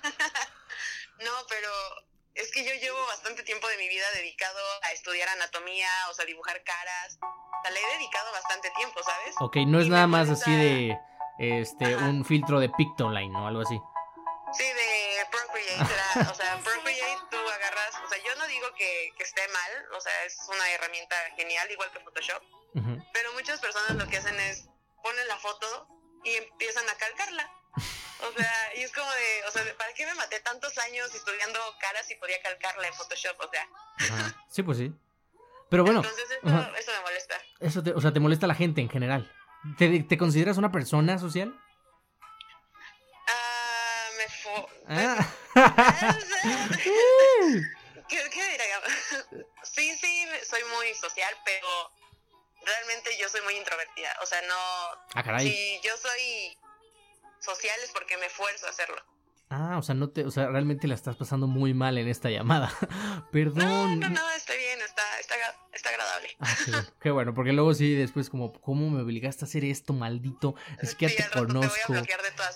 No, 1.19 1.31
pero 1.49 1.69
es 2.35 2.51
que 2.51 2.63
yo 2.63 2.71
llevo 2.81 2.97
bastante 3.07 3.43
tiempo 3.43 3.67
de 3.67 3.77
mi 3.77 3.87
vida 3.87 4.05
dedicado 4.15 4.59
a 4.83 4.91
estudiar 4.91 5.29
anatomía, 5.29 5.89
o 6.09 6.13
sea, 6.13 6.25
dibujar 6.25 6.63
caras. 6.63 7.19
O 7.21 7.61
sea, 7.61 7.71
le 7.71 7.79
he 7.79 7.97
dedicado 7.97 8.31
bastante 8.31 8.71
tiempo, 8.75 9.01
¿sabes? 9.03 9.35
Ok, 9.39 9.57
no 9.67 9.79
es 9.79 9.87
nada 9.87 10.07
más 10.07 10.29
así 10.29 10.51
de 10.51 10.97
este 11.39 11.95
un 11.95 12.25
filtro 12.25 12.59
de 12.59 12.69
Pictoline 12.69 13.35
o 13.35 13.47
algo 13.47 13.61
así. 13.61 13.79
Sí, 14.53 14.63
de 14.63 15.25
Procreate, 15.31 16.31
o 16.31 16.35
sea, 16.35 16.59
Procreate 16.63 17.23
tú 17.29 17.37
agarras, 17.37 17.95
o 18.03 18.09
sea, 18.09 18.17
yo 18.17 18.35
no 18.37 18.47
digo 18.47 18.67
que, 18.77 19.13
que 19.17 19.23
esté 19.23 19.41
mal, 19.47 19.85
o 19.95 20.01
sea, 20.01 20.25
es 20.25 20.37
una 20.49 20.69
herramienta 20.71 21.15
genial, 21.37 21.69
igual 21.71 21.91
que 21.91 21.99
Photoshop, 21.99 22.43
pero 23.13 23.33
muchas 23.33 23.59
personas 23.59 23.95
lo 23.95 24.07
que 24.07 24.17
hacen 24.17 24.37
es 24.39 24.67
ponen 25.03 25.27
la 25.27 25.37
foto 25.37 25.87
y 26.23 26.35
empiezan 26.35 26.87
a 26.89 26.95
calcarla. 26.95 27.49
O 28.21 28.31
sea, 28.37 28.75
y 28.75 28.81
es 28.81 28.91
como 28.91 29.09
de, 29.09 29.47
o 29.47 29.51
sea, 29.51 29.63
¿para 29.77 29.93
qué 29.93 30.05
me 30.05 30.13
maté 30.13 30.39
tantos 30.41 30.77
años 30.77 31.13
estudiando 31.15 31.59
caras 31.79 32.05
si 32.05 32.15
podía 32.15 32.39
calcarla 32.43 32.87
en 32.87 32.93
Photoshop? 32.93 33.35
O 33.39 33.49
sea. 33.49 33.67
Sí, 34.47 34.61
pues 34.61 34.77
sí. 34.77 34.93
Pero 35.69 35.83
bueno. 35.83 36.01
Entonces 36.01 36.29
eso, 36.29 36.75
eso 36.77 36.91
me 36.91 37.01
molesta. 37.01 37.35
Eso 37.59 37.83
te, 37.83 37.93
o 37.93 38.01
sea, 38.01 38.13
te 38.13 38.19
molesta 38.19 38.45
a 38.45 38.47
la 38.47 38.55
gente 38.55 38.81
en 38.81 38.89
general. 38.89 39.31
¿Te, 39.77 40.03
te 40.03 40.17
consideras 40.17 40.57
una 40.57 40.71
persona 40.71 41.19
social? 41.19 41.55
Ah, 43.27 44.09
me 44.17 44.27
fo... 44.29 44.69
Ah. 44.87 45.27
¿Qué, 48.07 48.29
¿Qué 48.29 48.49
diría? 48.49 48.81
Sí, 49.63 49.95
sí, 49.97 50.25
soy 50.49 50.61
muy 50.75 50.93
social, 50.95 51.33
pero 51.45 51.67
realmente 52.65 53.17
yo 53.19 53.29
soy 53.29 53.41
muy 53.41 53.55
introvertida. 53.55 54.15
O 54.21 54.25
sea, 54.25 54.41
no... 54.41 54.55
Ah, 55.13 55.23
caray. 55.23 55.47
Si 55.47 55.81
yo 55.83 55.95
soy 55.97 56.57
sociales 57.39 57.91
porque 57.93 58.17
me 58.17 58.25
esfuerzo 58.25 58.67
a 58.67 58.69
hacerlo. 58.69 59.01
Ah, 59.53 59.77
o 59.77 59.81
sea, 59.81 59.93
no 59.95 60.09
te, 60.09 60.23
o 60.23 60.31
sea, 60.31 60.47
realmente 60.47 60.87
la 60.87 60.95
estás 60.95 61.17
pasando 61.17 61.45
muy 61.45 61.73
mal 61.73 61.97
en 61.97 62.07
esta 62.07 62.29
llamada. 62.29 62.71
Perdón. 63.33 63.99
No, 63.99 64.07
no, 64.07 64.09
no, 64.09 64.29
está 64.31 64.53
bien, 64.53 64.79
está, 64.79 65.01
está, 65.19 65.35
está 65.73 65.89
agradable. 65.89 66.29
Ah, 66.39 66.85
qué, 67.01 67.11
bueno, 67.11 67.33
porque 67.33 67.51
luego 67.51 67.73
sí, 67.73 67.93
después 67.93 68.29
como, 68.29 68.53
¿cómo 68.53 68.89
me 68.89 69.01
obligaste 69.01 69.43
a 69.43 69.47
hacer 69.47 69.65
esto, 69.65 69.91
maldito? 69.91 70.55
Es 70.81 70.95
que 70.95 71.09
ya 71.09 71.15
te 71.17 71.37
conozco. 71.37 71.93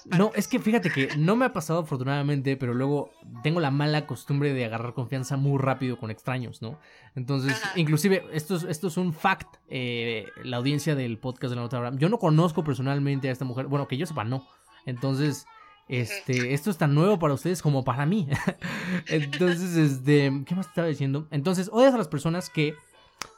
no, 0.05 0.31
es 0.35 0.47
que 0.47 0.59
fíjate 0.59 0.89
que 0.89 1.17
no 1.17 1.35
me 1.35 1.43
ha 1.43 1.51
pasado 1.51 1.79
afortunadamente, 1.79 2.55
pero 2.55 2.73
luego 2.73 3.11
tengo 3.43 3.59
la 3.59 3.71
mala 3.71 4.07
costumbre 4.07 4.53
de 4.53 4.63
agarrar 4.63 4.93
confianza 4.93 5.35
muy 5.35 5.59
rápido 5.59 5.99
con 5.99 6.11
extraños, 6.11 6.61
¿no? 6.61 6.79
Entonces, 7.13 7.61
inclusive, 7.75 8.25
esto 8.31 8.55
es, 8.55 8.63
esto 8.63 8.87
es 8.87 8.95
un 8.95 9.13
fact, 9.13 9.57
eh, 9.67 10.27
la 10.45 10.55
audiencia 10.55 10.95
del 10.95 11.17
podcast 11.17 11.49
de 11.49 11.57
la 11.57 11.63
Nota. 11.63 11.91
Yo 11.97 12.07
no 12.07 12.19
conozco 12.19 12.63
personalmente 12.63 13.27
a 13.27 13.33
esta 13.33 13.43
mujer, 13.43 13.65
bueno, 13.67 13.85
que 13.89 13.97
yo 13.97 14.05
sepa, 14.05 14.23
no. 14.23 14.47
Entonces, 14.85 15.45
este, 15.87 16.53
esto 16.53 16.71
es 16.71 16.77
tan 16.77 16.95
nuevo 16.95 17.19
para 17.19 17.33
ustedes 17.33 17.61
como 17.61 17.83
para 17.83 18.05
mí. 18.05 18.27
Entonces, 19.07 19.75
este, 19.75 20.31
¿qué 20.45 20.55
más 20.55 20.67
estaba 20.67 20.87
diciendo? 20.87 21.27
Entonces, 21.31 21.69
odias 21.71 21.93
a 21.93 21.97
las 21.97 22.07
personas 22.07 22.49
que 22.49 22.75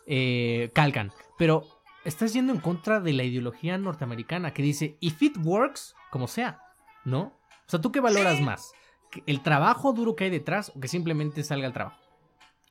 eh, 0.05 0.71
calcan. 0.73 1.11
Pero 1.37 1.67
estás 2.05 2.33
yendo 2.33 2.53
en 2.53 2.59
contra 2.59 2.99
de 2.99 3.13
la 3.13 3.23
ideología 3.23 3.77
norteamericana 3.77 4.53
que 4.53 4.61
dice, 4.61 4.97
if 5.01 5.21
it 5.21 5.35
works, 5.43 5.95
como 6.09 6.27
sea, 6.27 6.61
¿no? 7.03 7.37
O 7.67 7.69
sea, 7.69 7.81
¿tú 7.81 7.91
qué 7.91 7.99
valoras 7.99 8.39
más? 8.39 8.71
¿Que 9.11 9.23
¿El 9.25 9.43
trabajo 9.43 9.91
duro 9.91 10.15
que 10.15 10.25
hay 10.25 10.29
detrás 10.29 10.71
o 10.75 10.79
que 10.79 10.87
simplemente 10.87 11.43
salga 11.43 11.67
el 11.67 11.73
trabajo? 11.73 11.99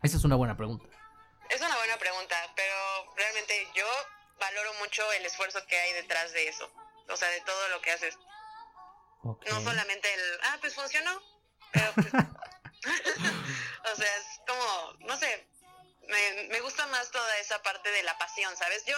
Esa 0.02 0.16
es 0.16 0.25
una 0.25 0.37
buena 0.37 0.56
pregunta. 0.56 0.87
Es 1.50 1.61
una 1.61 1.76
buena 1.76 1.97
pregunta, 1.99 2.35
pero 2.56 3.14
realmente 3.16 3.54
yo 3.75 3.85
valoro 4.40 4.71
mucho 4.80 5.02
el 5.18 5.26
esfuerzo 5.26 5.59
que 5.68 5.76
hay 5.76 5.92
detrás 6.00 6.33
de 6.33 6.49
eso. 6.49 6.71
O 7.09 7.16
sea, 7.16 7.28
de 7.28 7.40
todo 7.42 7.68
lo 7.71 7.80
que 7.80 7.90
haces. 7.90 8.18
No 9.50 9.61
solamente 9.62 10.12
el, 10.14 10.21
ah, 10.45 10.59
pues 10.61 10.75
funcionó. 10.75 11.21
Pero 11.73 11.92
pues, 11.95 12.06
o 13.92 13.97
sea, 13.97 14.16
es 14.16 14.26
como, 14.47 14.92
no 15.06 15.16
sé, 15.18 15.47
me, 16.09 16.49
me 16.49 16.61
gusta 16.61 16.87
más 16.87 17.11
toda 17.11 17.37
esa 17.38 17.62
parte 17.62 17.90
de 17.90 18.02
la 18.02 18.16
pasión, 18.18 18.54
¿sabes? 18.56 18.85
Yo 18.87 18.97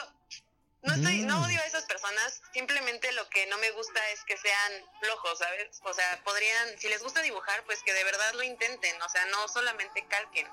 no 0.83 0.95
estoy, 0.95 1.23
no 1.23 1.39
Mm. 1.41 1.45
odio 1.45 1.61
a 1.61 1.65
esas 1.67 1.85
personas, 1.85 2.41
simplemente 2.53 3.11
lo 3.13 3.29
que 3.31 3.47
no 3.47 3.59
me 3.59 3.71
gusta 3.73 4.01
es 4.11 4.23
que 4.25 4.37
sean 4.37 4.73
flojos, 5.01 5.39
¿sabes? 5.39 5.81
O 5.83 5.93
sea, 5.93 6.23
podrían, 6.25 6.79
si 6.79 6.89
les 6.89 7.03
gusta 7.03 7.21
dibujar, 7.23 7.65
pues 7.65 7.83
que 7.83 7.93
de 7.93 8.05
verdad 8.05 8.33
lo 8.35 8.43
intenten, 8.45 9.01
o 9.03 9.09
sea, 9.09 9.25
no 9.27 9.49
solamente 9.49 10.07
calquen. 10.07 10.47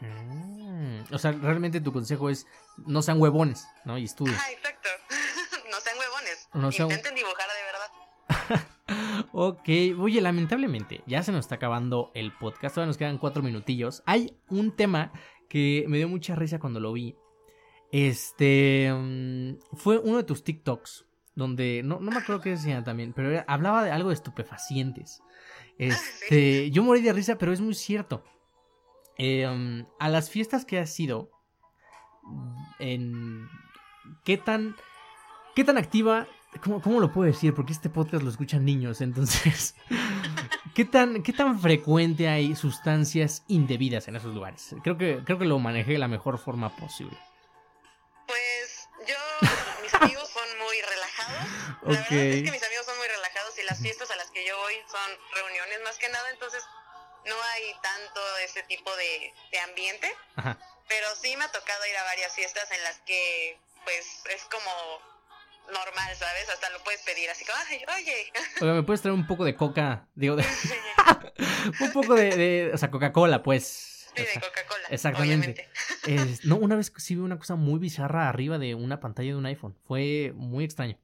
Mm, 0.00 1.14
O 1.14 1.18
sea, 1.18 1.32
realmente 1.32 1.80
tu 1.80 1.92
consejo 1.92 2.30
es 2.30 2.46
no 2.78 3.02
sean 3.02 3.20
huevones, 3.20 3.66
¿no? 3.84 3.96
Y 3.98 4.04
estudien. 4.06 4.36
Ah, 4.40 4.50
exacto. 4.50 4.88
no 5.70 5.80
sean 5.80 5.98
huevones. 5.98 6.48
No 6.54 6.72
sean- 6.72 6.90
Intenten 6.90 7.14
dibujar 7.14 7.48
de 7.48 7.62
verdad. 7.62 7.90
Ok, 9.32 9.68
oye, 9.98 10.20
lamentablemente 10.20 11.02
ya 11.06 11.22
se 11.22 11.32
nos 11.32 11.40
está 11.40 11.56
acabando 11.56 12.10
el 12.14 12.32
podcast, 12.32 12.74
todavía 12.74 12.88
nos 12.88 12.96
quedan 12.98 13.18
cuatro 13.18 13.42
minutillos. 13.42 14.02
Hay 14.06 14.36
un 14.48 14.72
tema 14.76 15.12
que 15.48 15.84
me 15.88 15.98
dio 15.98 16.08
mucha 16.08 16.34
risa 16.34 16.58
cuando 16.58 16.80
lo 16.80 16.92
vi. 16.92 17.16
Este 17.92 18.92
mm, 18.92 19.76
fue 19.76 19.98
uno 19.98 20.16
de 20.18 20.24
tus 20.24 20.42
TikToks, 20.44 21.06
donde 21.34 21.82
no, 21.84 22.00
no 22.00 22.10
me 22.10 22.18
acuerdo 22.18 22.40
qué 22.42 22.50
decía 22.50 22.82
también, 22.82 23.12
pero 23.12 23.30
era- 23.30 23.44
hablaba 23.48 23.84
de 23.84 23.90
algo 23.92 24.08
de 24.08 24.14
estupefacientes. 24.14 25.22
Este, 25.78 26.70
yo 26.72 26.82
morí 26.82 27.02
de 27.02 27.12
risa, 27.12 27.38
pero 27.38 27.52
es 27.52 27.60
muy 27.60 27.74
cierto. 27.74 28.24
Eh, 29.16 29.46
um, 29.46 29.84
a 30.00 30.08
las 30.08 30.28
fiestas 30.28 30.64
que 30.64 30.78
has 30.78 30.98
ido, 30.98 31.30
en 32.78 33.48
qué 34.24 34.36
tan 34.38 34.74
qué 35.54 35.62
tan 35.64 35.78
activa 35.78 36.26
¿Cómo, 36.62 36.80
¿Cómo 36.80 37.00
lo 37.00 37.12
puedo 37.12 37.30
decir? 37.30 37.54
Porque 37.54 37.72
este 37.72 37.90
podcast 37.90 38.22
lo 38.22 38.30
escuchan 38.30 38.64
niños, 38.64 39.00
entonces. 39.00 39.74
¿Qué 40.74 40.84
tan, 40.84 41.22
¿Qué 41.22 41.32
tan 41.32 41.60
frecuente 41.60 42.28
hay 42.28 42.56
sustancias 42.56 43.42
indebidas 43.48 44.08
en 44.08 44.16
esos 44.16 44.34
lugares? 44.34 44.74
Creo 44.82 44.98
que, 44.98 45.22
creo 45.24 45.38
que 45.38 45.44
lo 45.44 45.58
manejé 45.58 45.92
de 45.92 45.98
la 45.98 46.08
mejor 46.08 46.38
forma 46.38 46.74
posible. 46.76 47.16
Pues 48.26 48.88
yo, 49.06 49.14
mis 49.82 49.94
amigos 49.94 50.28
son 50.30 50.48
muy 50.58 50.80
relajados. 50.80 51.48
La 51.82 51.88
verdad 51.90 52.02
Ok. 52.06 52.12
es 52.12 52.42
que 52.42 52.50
mis 52.50 52.64
amigos 52.64 52.86
son 52.86 52.96
muy 52.98 53.06
relajados 53.06 53.58
y 53.58 53.62
las 53.64 53.78
fiestas 53.80 54.10
a 54.10 54.16
las 54.16 54.30
que 54.30 54.46
yo 54.46 54.56
voy 54.58 54.74
son 54.90 55.10
reuniones 55.34 55.78
más 55.84 55.96
que 55.98 56.08
nada, 56.08 56.28
entonces 56.30 56.62
no 57.26 57.34
hay 57.54 57.64
tanto 57.82 58.20
ese 58.44 58.62
tipo 58.64 58.90
de, 58.96 59.32
de 59.52 59.60
ambiente. 59.60 60.12
Ajá. 60.36 60.58
Pero 60.88 61.06
sí 61.20 61.36
me 61.36 61.44
ha 61.44 61.52
tocado 61.52 61.86
ir 61.86 61.96
a 61.96 62.04
varias 62.04 62.34
fiestas 62.34 62.70
en 62.72 62.82
las 62.82 62.98
que 63.06 63.58
pues 63.84 64.24
es 64.34 64.42
como 64.50 64.70
normal, 65.66 66.14
¿sabes? 66.16 66.48
Hasta 66.52 66.70
lo 66.70 66.82
puedes 66.84 67.02
pedir 67.02 67.28
así 67.30 67.44
como, 67.44 67.56
ay, 67.68 68.02
oye. 68.02 68.32
Oiga, 68.60 68.74
¿me 68.74 68.82
puedes 68.82 69.02
traer 69.02 69.14
un 69.14 69.26
poco 69.26 69.44
de 69.44 69.54
coca? 69.56 70.08
Digo, 70.14 70.36
de- 70.36 70.44
un 71.80 71.92
poco 71.92 72.14
de, 72.14 72.36
de- 72.36 72.70
O 72.72 72.78
sea, 72.78 72.90
Coca-Cola, 72.90 73.42
pues. 73.42 73.90
Sí, 74.16 74.22
O 74.22 74.24
de 74.26 74.34
Coca-Cola. 74.34 74.84
exactamente. 74.90 75.68
no, 76.44 76.56
una 76.56 76.76
vez 76.76 76.92
sí 76.96 77.14
vi 77.16 77.20
una 77.22 77.38
cosa 77.38 77.56
muy 77.56 77.78
bizarra 77.80 78.28
arriba 78.28 78.58
de 78.58 78.74
una 78.74 79.00
pantalla 79.00 79.30
de 79.30 79.36
un 79.36 79.46
iPhone. 79.46 79.76
Fue 79.86 80.32
muy 80.36 80.64
extraño. 80.64 80.98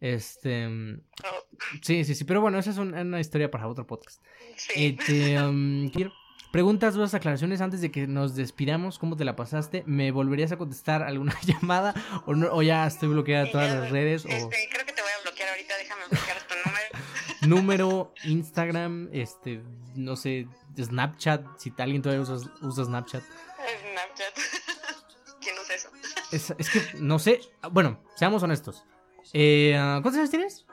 Este. 0.00 0.66
mm, 0.68 1.00
Oh, 1.24 1.44
Sí, 1.82 2.04
sí, 2.04 2.14
sí. 2.14 2.24
Pero 2.24 2.40
bueno, 2.40 2.58
esa 2.58 2.70
es 2.70 2.78
un- 2.78 2.94
una 2.94 3.20
historia 3.20 3.50
para 3.50 3.66
otro 3.68 3.86
podcast. 3.86 4.22
sí. 4.56 4.96
Este, 4.98 5.40
um, 5.40 5.90
quiero- 5.90 6.12
preguntas, 6.50 6.94
dudas, 6.94 7.14
aclaraciones 7.14 7.60
antes 7.60 7.80
de 7.80 7.90
que 7.90 8.06
nos 8.06 8.34
despidamos. 8.34 8.98
¿Cómo 8.98 9.16
te 9.16 9.24
la 9.24 9.36
pasaste? 9.36 9.82
¿Me 9.86 10.10
volverías 10.10 10.52
a 10.52 10.56
contestar 10.56 11.02
alguna 11.02 11.36
llamada? 11.44 11.94
¿O, 12.26 12.34
no, 12.34 12.48
o 12.52 12.62
ya 12.62 12.86
estoy 12.86 13.08
bloqueada 13.08 13.44
de 13.44 13.50
todas 13.50 13.72
Ya, 13.72 13.80
las 13.80 13.90
redes? 13.90 14.24
O 14.24 14.28
Este, 14.28 14.68
creo 14.72 14.86
que 14.86 14.92
te 14.92 15.02
voy 15.02 15.10
a 15.18 15.22
bloquear 15.22 15.48
ahorita, 15.50 15.74
déjame 15.78 16.02
bloquear 16.10 16.38
tu 16.46 16.54
número. 16.68 16.96
número, 17.42 18.14
Instagram, 18.24 19.08
este, 19.12 19.62
no 19.94 20.16
sé, 20.16 20.46
Snapchat. 20.78 21.44
Si 21.58 21.72
alguien 21.78 22.02
todavía 22.02 22.22
usa, 22.22 22.36
usa 22.62 22.84
Snapchat. 22.84 23.22
Snapchat. 23.22 24.34
¿Quién 25.40 25.54
usa 25.62 25.74
eso? 25.74 25.90
Es, 26.32 26.54
es 26.58 26.70
que, 26.70 26.98
no 26.98 27.18
sé. 27.18 27.40
Bueno, 27.70 28.00
seamos 28.16 28.42
honestos. 28.42 28.84
Eh, 29.32 29.72
¿Cuántos 29.76 30.16
años 30.16 30.30
tienes? 30.30 30.66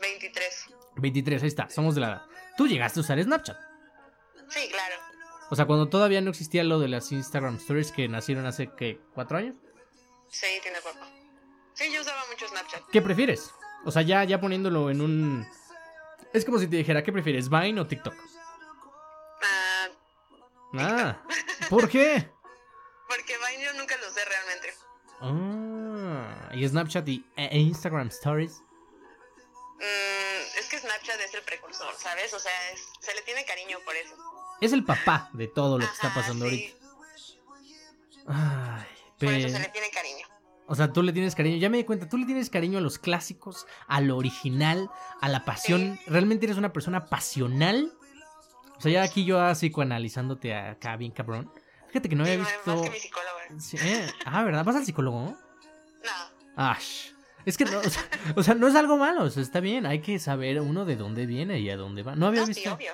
23. 0.00 0.66
23, 0.96 1.42
ahí 1.42 1.48
está, 1.48 1.70
somos 1.70 1.94
de 1.94 2.00
la 2.02 2.08
edad. 2.08 2.22
Tú 2.56 2.66
llegaste 2.66 3.00
a 3.00 3.02
usar 3.02 3.22
Snapchat. 3.22 3.71
Sí, 4.52 4.68
claro. 4.70 4.96
O 5.50 5.56
sea, 5.56 5.66
cuando 5.66 5.88
todavía 5.88 6.20
no 6.20 6.30
existía 6.30 6.64
lo 6.64 6.78
de 6.78 6.88
las 6.88 7.12
Instagram 7.12 7.56
Stories 7.56 7.92
que 7.92 8.08
nacieron 8.08 8.46
hace, 8.46 8.70
¿qué? 8.76 9.00
¿Cuatro 9.14 9.36
años? 9.38 9.56
Sí, 10.28 10.46
tiene 10.62 10.80
poco. 10.80 11.04
Sí, 11.74 11.92
yo 11.92 12.00
usaba 12.00 12.22
mucho 12.30 12.48
Snapchat. 12.48 12.82
¿Qué 12.90 13.02
prefieres? 13.02 13.50
O 13.84 13.90
sea, 13.90 14.02
ya, 14.02 14.24
ya 14.24 14.40
poniéndolo 14.40 14.90
en 14.90 15.00
un... 15.00 15.46
Es 16.32 16.44
como 16.44 16.58
si 16.58 16.66
te 16.68 16.76
dijera, 16.76 17.02
¿qué 17.02 17.12
prefieres? 17.12 17.48
¿Vine 17.50 17.80
o 17.80 17.86
TikTok? 17.86 18.14
Ah, 19.42 19.88
Ah, 20.78 21.22
¿por 21.68 21.88
qué? 21.88 22.30
porque 23.08 23.36
Vine 23.36 23.64
yo 23.64 23.72
nunca 23.74 23.96
lo 23.98 24.08
usé 24.08 24.24
realmente. 24.24 24.74
Ah, 25.20 26.48
y 26.54 26.66
Snapchat 26.66 27.06
y 27.08 27.26
e- 27.36 27.48
e 27.52 27.58
Instagram 27.58 28.08
Stories. 28.08 28.62
Mm, 29.78 30.58
es 30.58 30.68
que 30.70 30.78
Snapchat 30.78 31.20
es 31.20 31.34
el 31.34 31.42
precursor, 31.42 31.94
¿sabes? 31.98 32.32
O 32.32 32.38
sea, 32.38 32.70
es- 32.72 32.86
se 33.00 33.14
le 33.14 33.20
tiene 33.22 33.44
cariño 33.44 33.78
por 33.84 33.94
eso. 33.96 34.14
Es 34.62 34.72
el 34.72 34.84
papá 34.84 35.28
de 35.32 35.48
todo 35.48 35.78
lo 35.78 35.86
que 35.86 35.92
está 35.92 36.12
pasando 36.14 36.46
sí, 36.48 36.50
ahorita. 36.50 36.76
Ay, 38.26 38.86
Por 39.18 39.28
eso 39.32 39.48
se 39.48 39.58
le 39.58 39.68
tiene 39.68 39.90
cariño. 39.90 40.26
O 40.66 40.74
sea, 40.74 40.92
tú 40.92 41.02
le 41.02 41.12
tienes 41.12 41.34
cariño, 41.34 41.56
ya 41.58 41.68
me 41.68 41.76
di 41.76 41.84
cuenta, 41.84 42.08
tú 42.08 42.16
le 42.16 42.24
tienes 42.24 42.48
cariño 42.48 42.78
a 42.78 42.80
los 42.80 42.98
clásicos, 42.98 43.66
a 43.88 44.00
lo 44.00 44.16
original, 44.16 44.88
a 45.20 45.28
la 45.28 45.44
pasión. 45.44 45.98
¿Realmente 46.06 46.46
eres 46.46 46.56
una 46.56 46.72
persona 46.72 47.06
pasional? 47.06 47.92
O 48.76 48.80
sea, 48.80 48.92
ya 48.92 49.02
aquí 49.02 49.24
yo 49.24 49.40
así 49.40 49.66
psicoanalizándote 49.68 50.54
acá 50.54 50.96
bien 50.96 51.12
cabrón. 51.12 51.52
Fíjate 51.88 52.08
que 52.08 52.16
no 52.16 52.24
había 52.24 52.36
Sí, 52.36 52.40
visto... 52.40 52.76
Más 52.76 52.90
que 52.90 53.54
mi. 53.54 53.60
Sí, 53.60 53.76
eh, 53.80 54.10
Ah, 54.24 54.44
¿verdad? 54.44 54.64
¿Vas 54.64 54.76
al 54.76 54.86
psicólogo? 54.86 55.20
No, 55.26 55.36
Ash. 56.56 57.10
Es 57.44 57.56
que 57.58 57.64
no, 57.64 57.78
o 57.80 57.82
sea, 57.90 58.02
o 58.36 58.42
sea, 58.42 58.54
no 58.54 58.68
es 58.68 58.74
algo 58.76 58.96
malo, 58.96 59.24
o 59.24 59.30
sea, 59.30 59.42
está 59.42 59.60
bien, 59.60 59.84
hay 59.84 60.00
que 60.00 60.18
saber 60.20 60.60
uno 60.60 60.84
de 60.84 60.96
dónde 60.96 61.26
viene 61.26 61.58
y 61.58 61.68
a 61.70 61.76
dónde 61.76 62.02
va. 62.02 62.14
No 62.14 62.28
había 62.28 62.40
no, 62.42 62.46
sí, 62.46 62.54
visto. 62.54 62.72
obvio. 62.72 62.92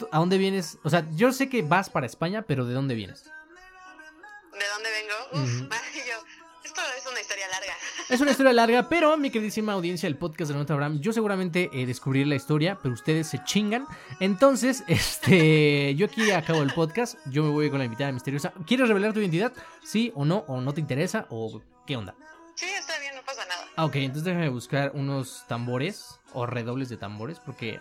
¿Tú- 0.00 0.08
¿A 0.10 0.18
dónde 0.18 0.38
vienes? 0.38 0.78
O 0.82 0.90
sea, 0.90 1.06
yo 1.12 1.30
sé 1.32 1.48
que 1.50 1.60
vas 1.62 1.90
para 1.90 2.06
España, 2.06 2.42
pero 2.42 2.64
¿de 2.64 2.72
dónde 2.74 2.94
vienes? 2.94 3.24
¿De 3.24 4.66
dónde 4.74 4.88
vengo? 4.90 5.44
Uf, 5.44 5.60
yo, 5.94 6.24
esto 6.64 6.80
es 6.98 7.06
una 7.10 7.20
historia 7.20 7.46
larga. 7.48 7.72
Es 8.08 8.20
una 8.20 8.30
historia 8.30 8.52
larga, 8.54 8.88
pero 8.88 9.16
mi 9.18 9.30
queridísima 9.30 9.72
audiencia 9.74 10.08
del 10.08 10.16
podcast 10.16 10.50
de 10.50 10.56
Nota 10.56 10.72
Abraham, 10.72 11.00
yo 11.00 11.12
seguramente 11.12 11.68
eh, 11.72 11.84
descubriré 11.86 12.24
la 12.26 12.34
historia, 12.34 12.78
pero 12.82 12.94
ustedes 12.94 13.26
se 13.28 13.44
chingan. 13.44 13.86
Entonces, 14.20 14.84
este, 14.88 15.94
yo 15.96 16.06
aquí 16.06 16.30
acabo 16.30 16.62
el 16.62 16.72
podcast, 16.72 17.18
yo 17.26 17.42
me 17.44 17.50
voy 17.50 17.68
con 17.70 17.78
la 17.78 17.84
invitada 17.84 18.10
misteriosa. 18.12 18.52
¿Quieres 18.66 18.88
revelar 18.88 19.12
tu 19.12 19.20
identidad? 19.20 19.52
¿Sí 19.84 20.12
o 20.14 20.24
no? 20.24 20.44
¿O 20.48 20.60
no 20.62 20.72
te 20.72 20.80
interesa? 20.80 21.26
¿O 21.30 21.60
qué 21.86 21.96
onda? 21.96 22.14
Sí, 22.54 22.66
está 22.66 22.98
bien, 23.00 23.14
no 23.16 23.22
pasa 23.22 23.44
nada. 23.46 23.66
Ah, 23.76 23.84
ok, 23.84 23.96
entonces 23.96 24.24
déjame 24.24 24.48
buscar 24.48 24.92
unos 24.94 25.44
tambores 25.46 26.18
o 26.32 26.46
redobles 26.46 26.88
de 26.88 26.96
tambores, 26.96 27.38
porque 27.38 27.78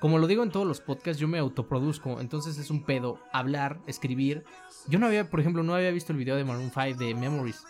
como 0.00 0.18
lo 0.18 0.26
digo 0.26 0.42
en 0.42 0.50
todos 0.50 0.66
los 0.66 0.80
podcasts, 0.80 1.20
yo 1.20 1.28
me 1.28 1.38
autoproduzco, 1.38 2.20
entonces 2.20 2.58
es 2.58 2.70
un 2.70 2.84
pedo 2.84 3.20
hablar, 3.32 3.80
escribir. 3.86 4.44
Yo 4.88 4.98
no 4.98 5.06
había, 5.06 5.28
por 5.30 5.40
ejemplo, 5.40 5.62
no 5.62 5.74
había 5.74 5.90
visto 5.90 6.12
el 6.12 6.18
video 6.18 6.36
de 6.36 6.44
Maroon 6.44 6.72
5 6.72 6.98
de 6.98 7.14
Memories. 7.14 7.62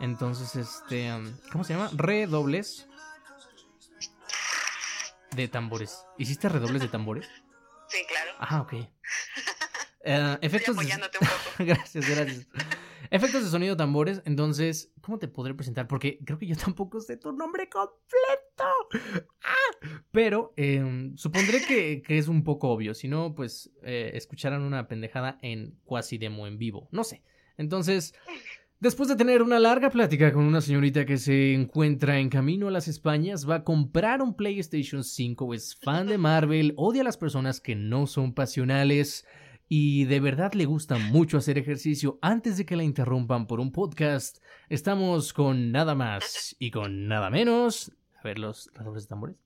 Entonces, 0.00 0.56
este, 0.56 1.12
um, 1.14 1.24
¿cómo 1.50 1.64
se 1.64 1.74
llama? 1.74 1.90
Redobles 1.92 2.86
de 5.32 5.48
tambores. 5.48 6.04
¿Hiciste 6.18 6.48
redobles 6.48 6.82
de 6.82 6.88
tambores? 6.88 7.28
Sí, 7.88 7.98
claro. 8.08 8.32
Ah, 8.38 8.60
ok. 8.62 8.72
Eh, 8.74 8.88
Estoy 10.04 10.38
efectos 10.46 10.76
de- 10.76 10.82
apoyándote 10.82 11.18
un 11.20 11.26
poco. 11.28 11.40
gracias, 11.58 12.08
gracias. 12.08 12.46
Efectos 13.10 13.44
de 13.44 13.50
sonido 13.50 13.76
tambores, 13.76 14.22
entonces, 14.24 14.92
¿cómo 15.00 15.18
te 15.18 15.28
podré 15.28 15.54
presentar? 15.54 15.88
Porque 15.88 16.18
creo 16.24 16.38
que 16.38 16.46
yo 16.46 16.56
tampoco 16.64 17.00
sé 17.00 17.16
tu 17.16 17.32
nombre 17.32 17.68
completo. 17.68 19.30
¡Ah! 19.42 19.98
Pero 20.10 20.52
eh, 20.56 21.12
supondré 21.16 21.64
que, 21.66 22.02
que 22.02 22.18
es 22.18 22.28
un 22.28 22.44
poco 22.44 22.68
obvio, 22.68 22.94
si 22.94 23.08
no, 23.08 23.34
pues 23.34 23.72
eh, 23.82 24.12
escucharán 24.14 24.62
una 24.62 24.88
pendejada 24.88 25.38
en 25.42 25.78
cuasi 25.84 26.18
demo 26.18 26.46
en 26.46 26.58
vivo, 26.58 26.88
no 26.92 27.04
sé. 27.04 27.22
Entonces, 27.56 28.14
después 28.80 29.08
de 29.08 29.16
tener 29.16 29.42
una 29.42 29.58
larga 29.58 29.90
plática 29.90 30.32
con 30.32 30.44
una 30.44 30.60
señorita 30.60 31.04
que 31.04 31.18
se 31.18 31.54
encuentra 31.54 32.18
en 32.18 32.28
camino 32.28 32.68
a 32.68 32.70
las 32.70 32.88
Españas, 32.88 33.48
va 33.48 33.56
a 33.56 33.64
comprar 33.64 34.22
un 34.22 34.36
PlayStation 34.36 35.04
5, 35.04 35.54
es 35.54 35.76
fan 35.76 36.06
de 36.06 36.18
Marvel, 36.18 36.74
odia 36.76 37.02
a 37.02 37.04
las 37.04 37.16
personas 37.16 37.60
que 37.60 37.74
no 37.74 38.06
son 38.06 38.34
pasionales 38.34 39.26
y 39.74 40.04
de 40.04 40.20
verdad 40.20 40.52
le 40.52 40.66
gusta 40.66 40.98
mucho 40.98 41.38
hacer 41.38 41.56
ejercicio 41.56 42.18
antes 42.20 42.58
de 42.58 42.66
que 42.66 42.76
la 42.76 42.82
interrumpan 42.82 43.46
por 43.46 43.58
un 43.58 43.72
podcast, 43.72 44.36
estamos 44.68 45.32
con 45.32 45.72
nada 45.72 45.94
más 45.94 46.54
y 46.58 46.70
con 46.70 47.08
nada 47.08 47.30
menos. 47.30 47.90
A 48.18 48.22
ver 48.22 48.38
los, 48.38 48.70
dobles 48.74 49.04
de 49.04 49.08
tambores. 49.08 49.36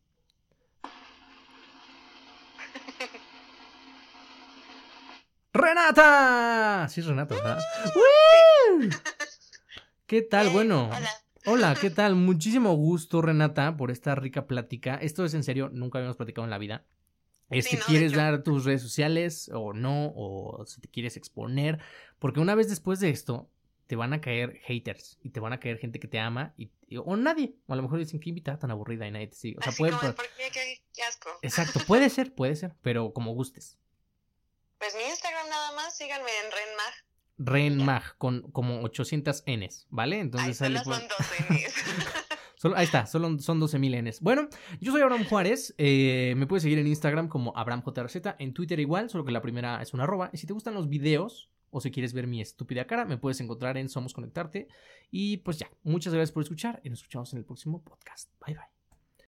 ¡Renata! 5.52 6.88
Sí, 6.88 7.02
es 7.02 7.06
Renata, 7.06 7.36
¿verdad? 7.36 7.60
¡Woo! 7.94 8.88
¿Qué 10.06 10.22
tal? 10.22 10.50
Bueno. 10.50 10.90
Hola. 10.92 11.10
Hola, 11.46 11.76
¿qué 11.80 11.90
tal? 11.90 12.16
Muchísimo 12.16 12.74
gusto, 12.74 13.22
Renata, 13.22 13.76
por 13.76 13.92
esta 13.92 14.16
rica 14.16 14.48
plática. 14.48 14.96
Esto 14.96 15.24
es 15.24 15.34
en 15.34 15.44
serio, 15.44 15.70
nunca 15.72 15.98
habíamos 15.98 16.16
platicado 16.16 16.46
en 16.46 16.50
la 16.50 16.58
vida. 16.58 16.84
Es 17.50 17.64
Sí, 17.66 17.70
que 17.72 17.76
no, 17.78 17.84
quieres 17.86 18.12
dar 18.12 18.42
tus 18.42 18.64
redes 18.64 18.82
sociales 18.82 19.50
o 19.54 19.72
no, 19.72 20.12
o 20.16 20.64
si 20.66 20.80
te 20.80 20.88
quieres 20.88 21.16
exponer, 21.16 21.78
porque 22.18 22.40
una 22.40 22.54
vez 22.54 22.68
después 22.68 22.98
de 23.00 23.10
esto 23.10 23.48
te 23.86 23.94
van 23.94 24.12
a 24.12 24.20
caer 24.20 24.58
haters 24.64 25.16
y 25.22 25.30
te 25.30 25.38
van 25.38 25.52
a 25.52 25.60
caer 25.60 25.78
gente 25.78 26.00
que 26.00 26.08
te 26.08 26.18
ama 26.18 26.54
y, 26.56 26.70
y- 26.88 26.96
o 26.96 27.16
nadie, 27.16 27.54
o 27.68 27.72
a 27.72 27.76
lo 27.76 27.82
mejor 27.82 28.00
dicen 28.00 28.18
que 28.18 28.30
invitada 28.30 28.58
tan 28.58 28.72
aburrida 28.72 29.06
y 29.06 29.12
nadie 29.12 29.28
te 29.28 29.36
sigue. 29.36 29.58
O 29.58 29.62
sea, 29.62 29.70
Así 29.70 29.78
puede, 29.78 29.92
como, 29.92 30.00
puede- 30.00 30.14
¿por 30.14 30.26
qué? 30.36 30.50
¿Qué, 30.52 30.82
qué 30.92 31.02
asco. 31.04 31.30
exacto, 31.42 31.78
puede 31.86 32.10
ser, 32.10 32.34
puede 32.34 32.56
ser, 32.56 32.74
pero 32.82 33.12
como 33.12 33.32
gustes. 33.32 33.78
Pues 34.78 34.94
mi 34.96 35.04
Instagram 35.04 35.48
nada 35.48 35.72
más, 35.76 35.96
síganme 35.96 36.30
en 36.44 36.50
Renmag. 36.50 36.94
Renmag 37.38 38.16
con 38.18 38.50
como 38.50 38.80
800 38.82 39.44
Ns, 39.46 39.86
¿vale? 39.90 40.18
Entonces 40.18 40.56
sale 40.56 40.78
solo 40.80 40.96
por- 40.96 41.00
son 41.00 41.08
12 41.16 41.46
mis. 41.50 41.74
Ahí 42.74 42.84
está, 42.84 43.06
solo 43.06 43.38
son 43.38 43.60
12.000 43.60 44.02
Ns. 44.08 44.20
Bueno, 44.20 44.48
yo 44.80 44.92
soy 44.92 45.02
Abraham 45.02 45.24
Juárez. 45.28 45.74
eh, 45.78 46.34
me 46.36 46.46
puedes 46.46 46.62
seguir 46.62 46.78
en 46.78 46.86
Instagram 46.86 47.28
como 47.28 47.56
AbrahamJRZ. 47.56 48.16
En 48.38 48.54
Twitter 48.54 48.80
igual, 48.80 49.10
solo 49.10 49.24
que 49.24 49.32
la 49.32 49.42
primera 49.42 49.80
es 49.82 49.94
una 49.94 50.04
arroba. 50.04 50.30
Y 50.32 50.38
si 50.38 50.46
te 50.46 50.52
gustan 50.52 50.74
los 50.74 50.88
videos 50.88 51.50
o 51.70 51.80
si 51.80 51.90
quieres 51.90 52.12
ver 52.12 52.26
mi 52.26 52.40
estúpida 52.40 52.86
cara, 52.86 53.04
me 53.04 53.18
puedes 53.18 53.40
encontrar 53.40 53.76
en 53.76 53.88
Somos 53.88 54.14
Conectarte. 54.14 54.68
Y 55.10 55.38
pues 55.38 55.58
ya, 55.58 55.70
muchas 55.82 56.12
gracias 56.12 56.32
por 56.32 56.42
escuchar 56.42 56.80
y 56.84 56.90
nos 56.90 57.00
escuchamos 57.00 57.32
en 57.32 57.38
el 57.38 57.44
próximo 57.44 57.82
podcast. 57.82 58.30
Bye 58.44 58.54
bye. 58.54 58.75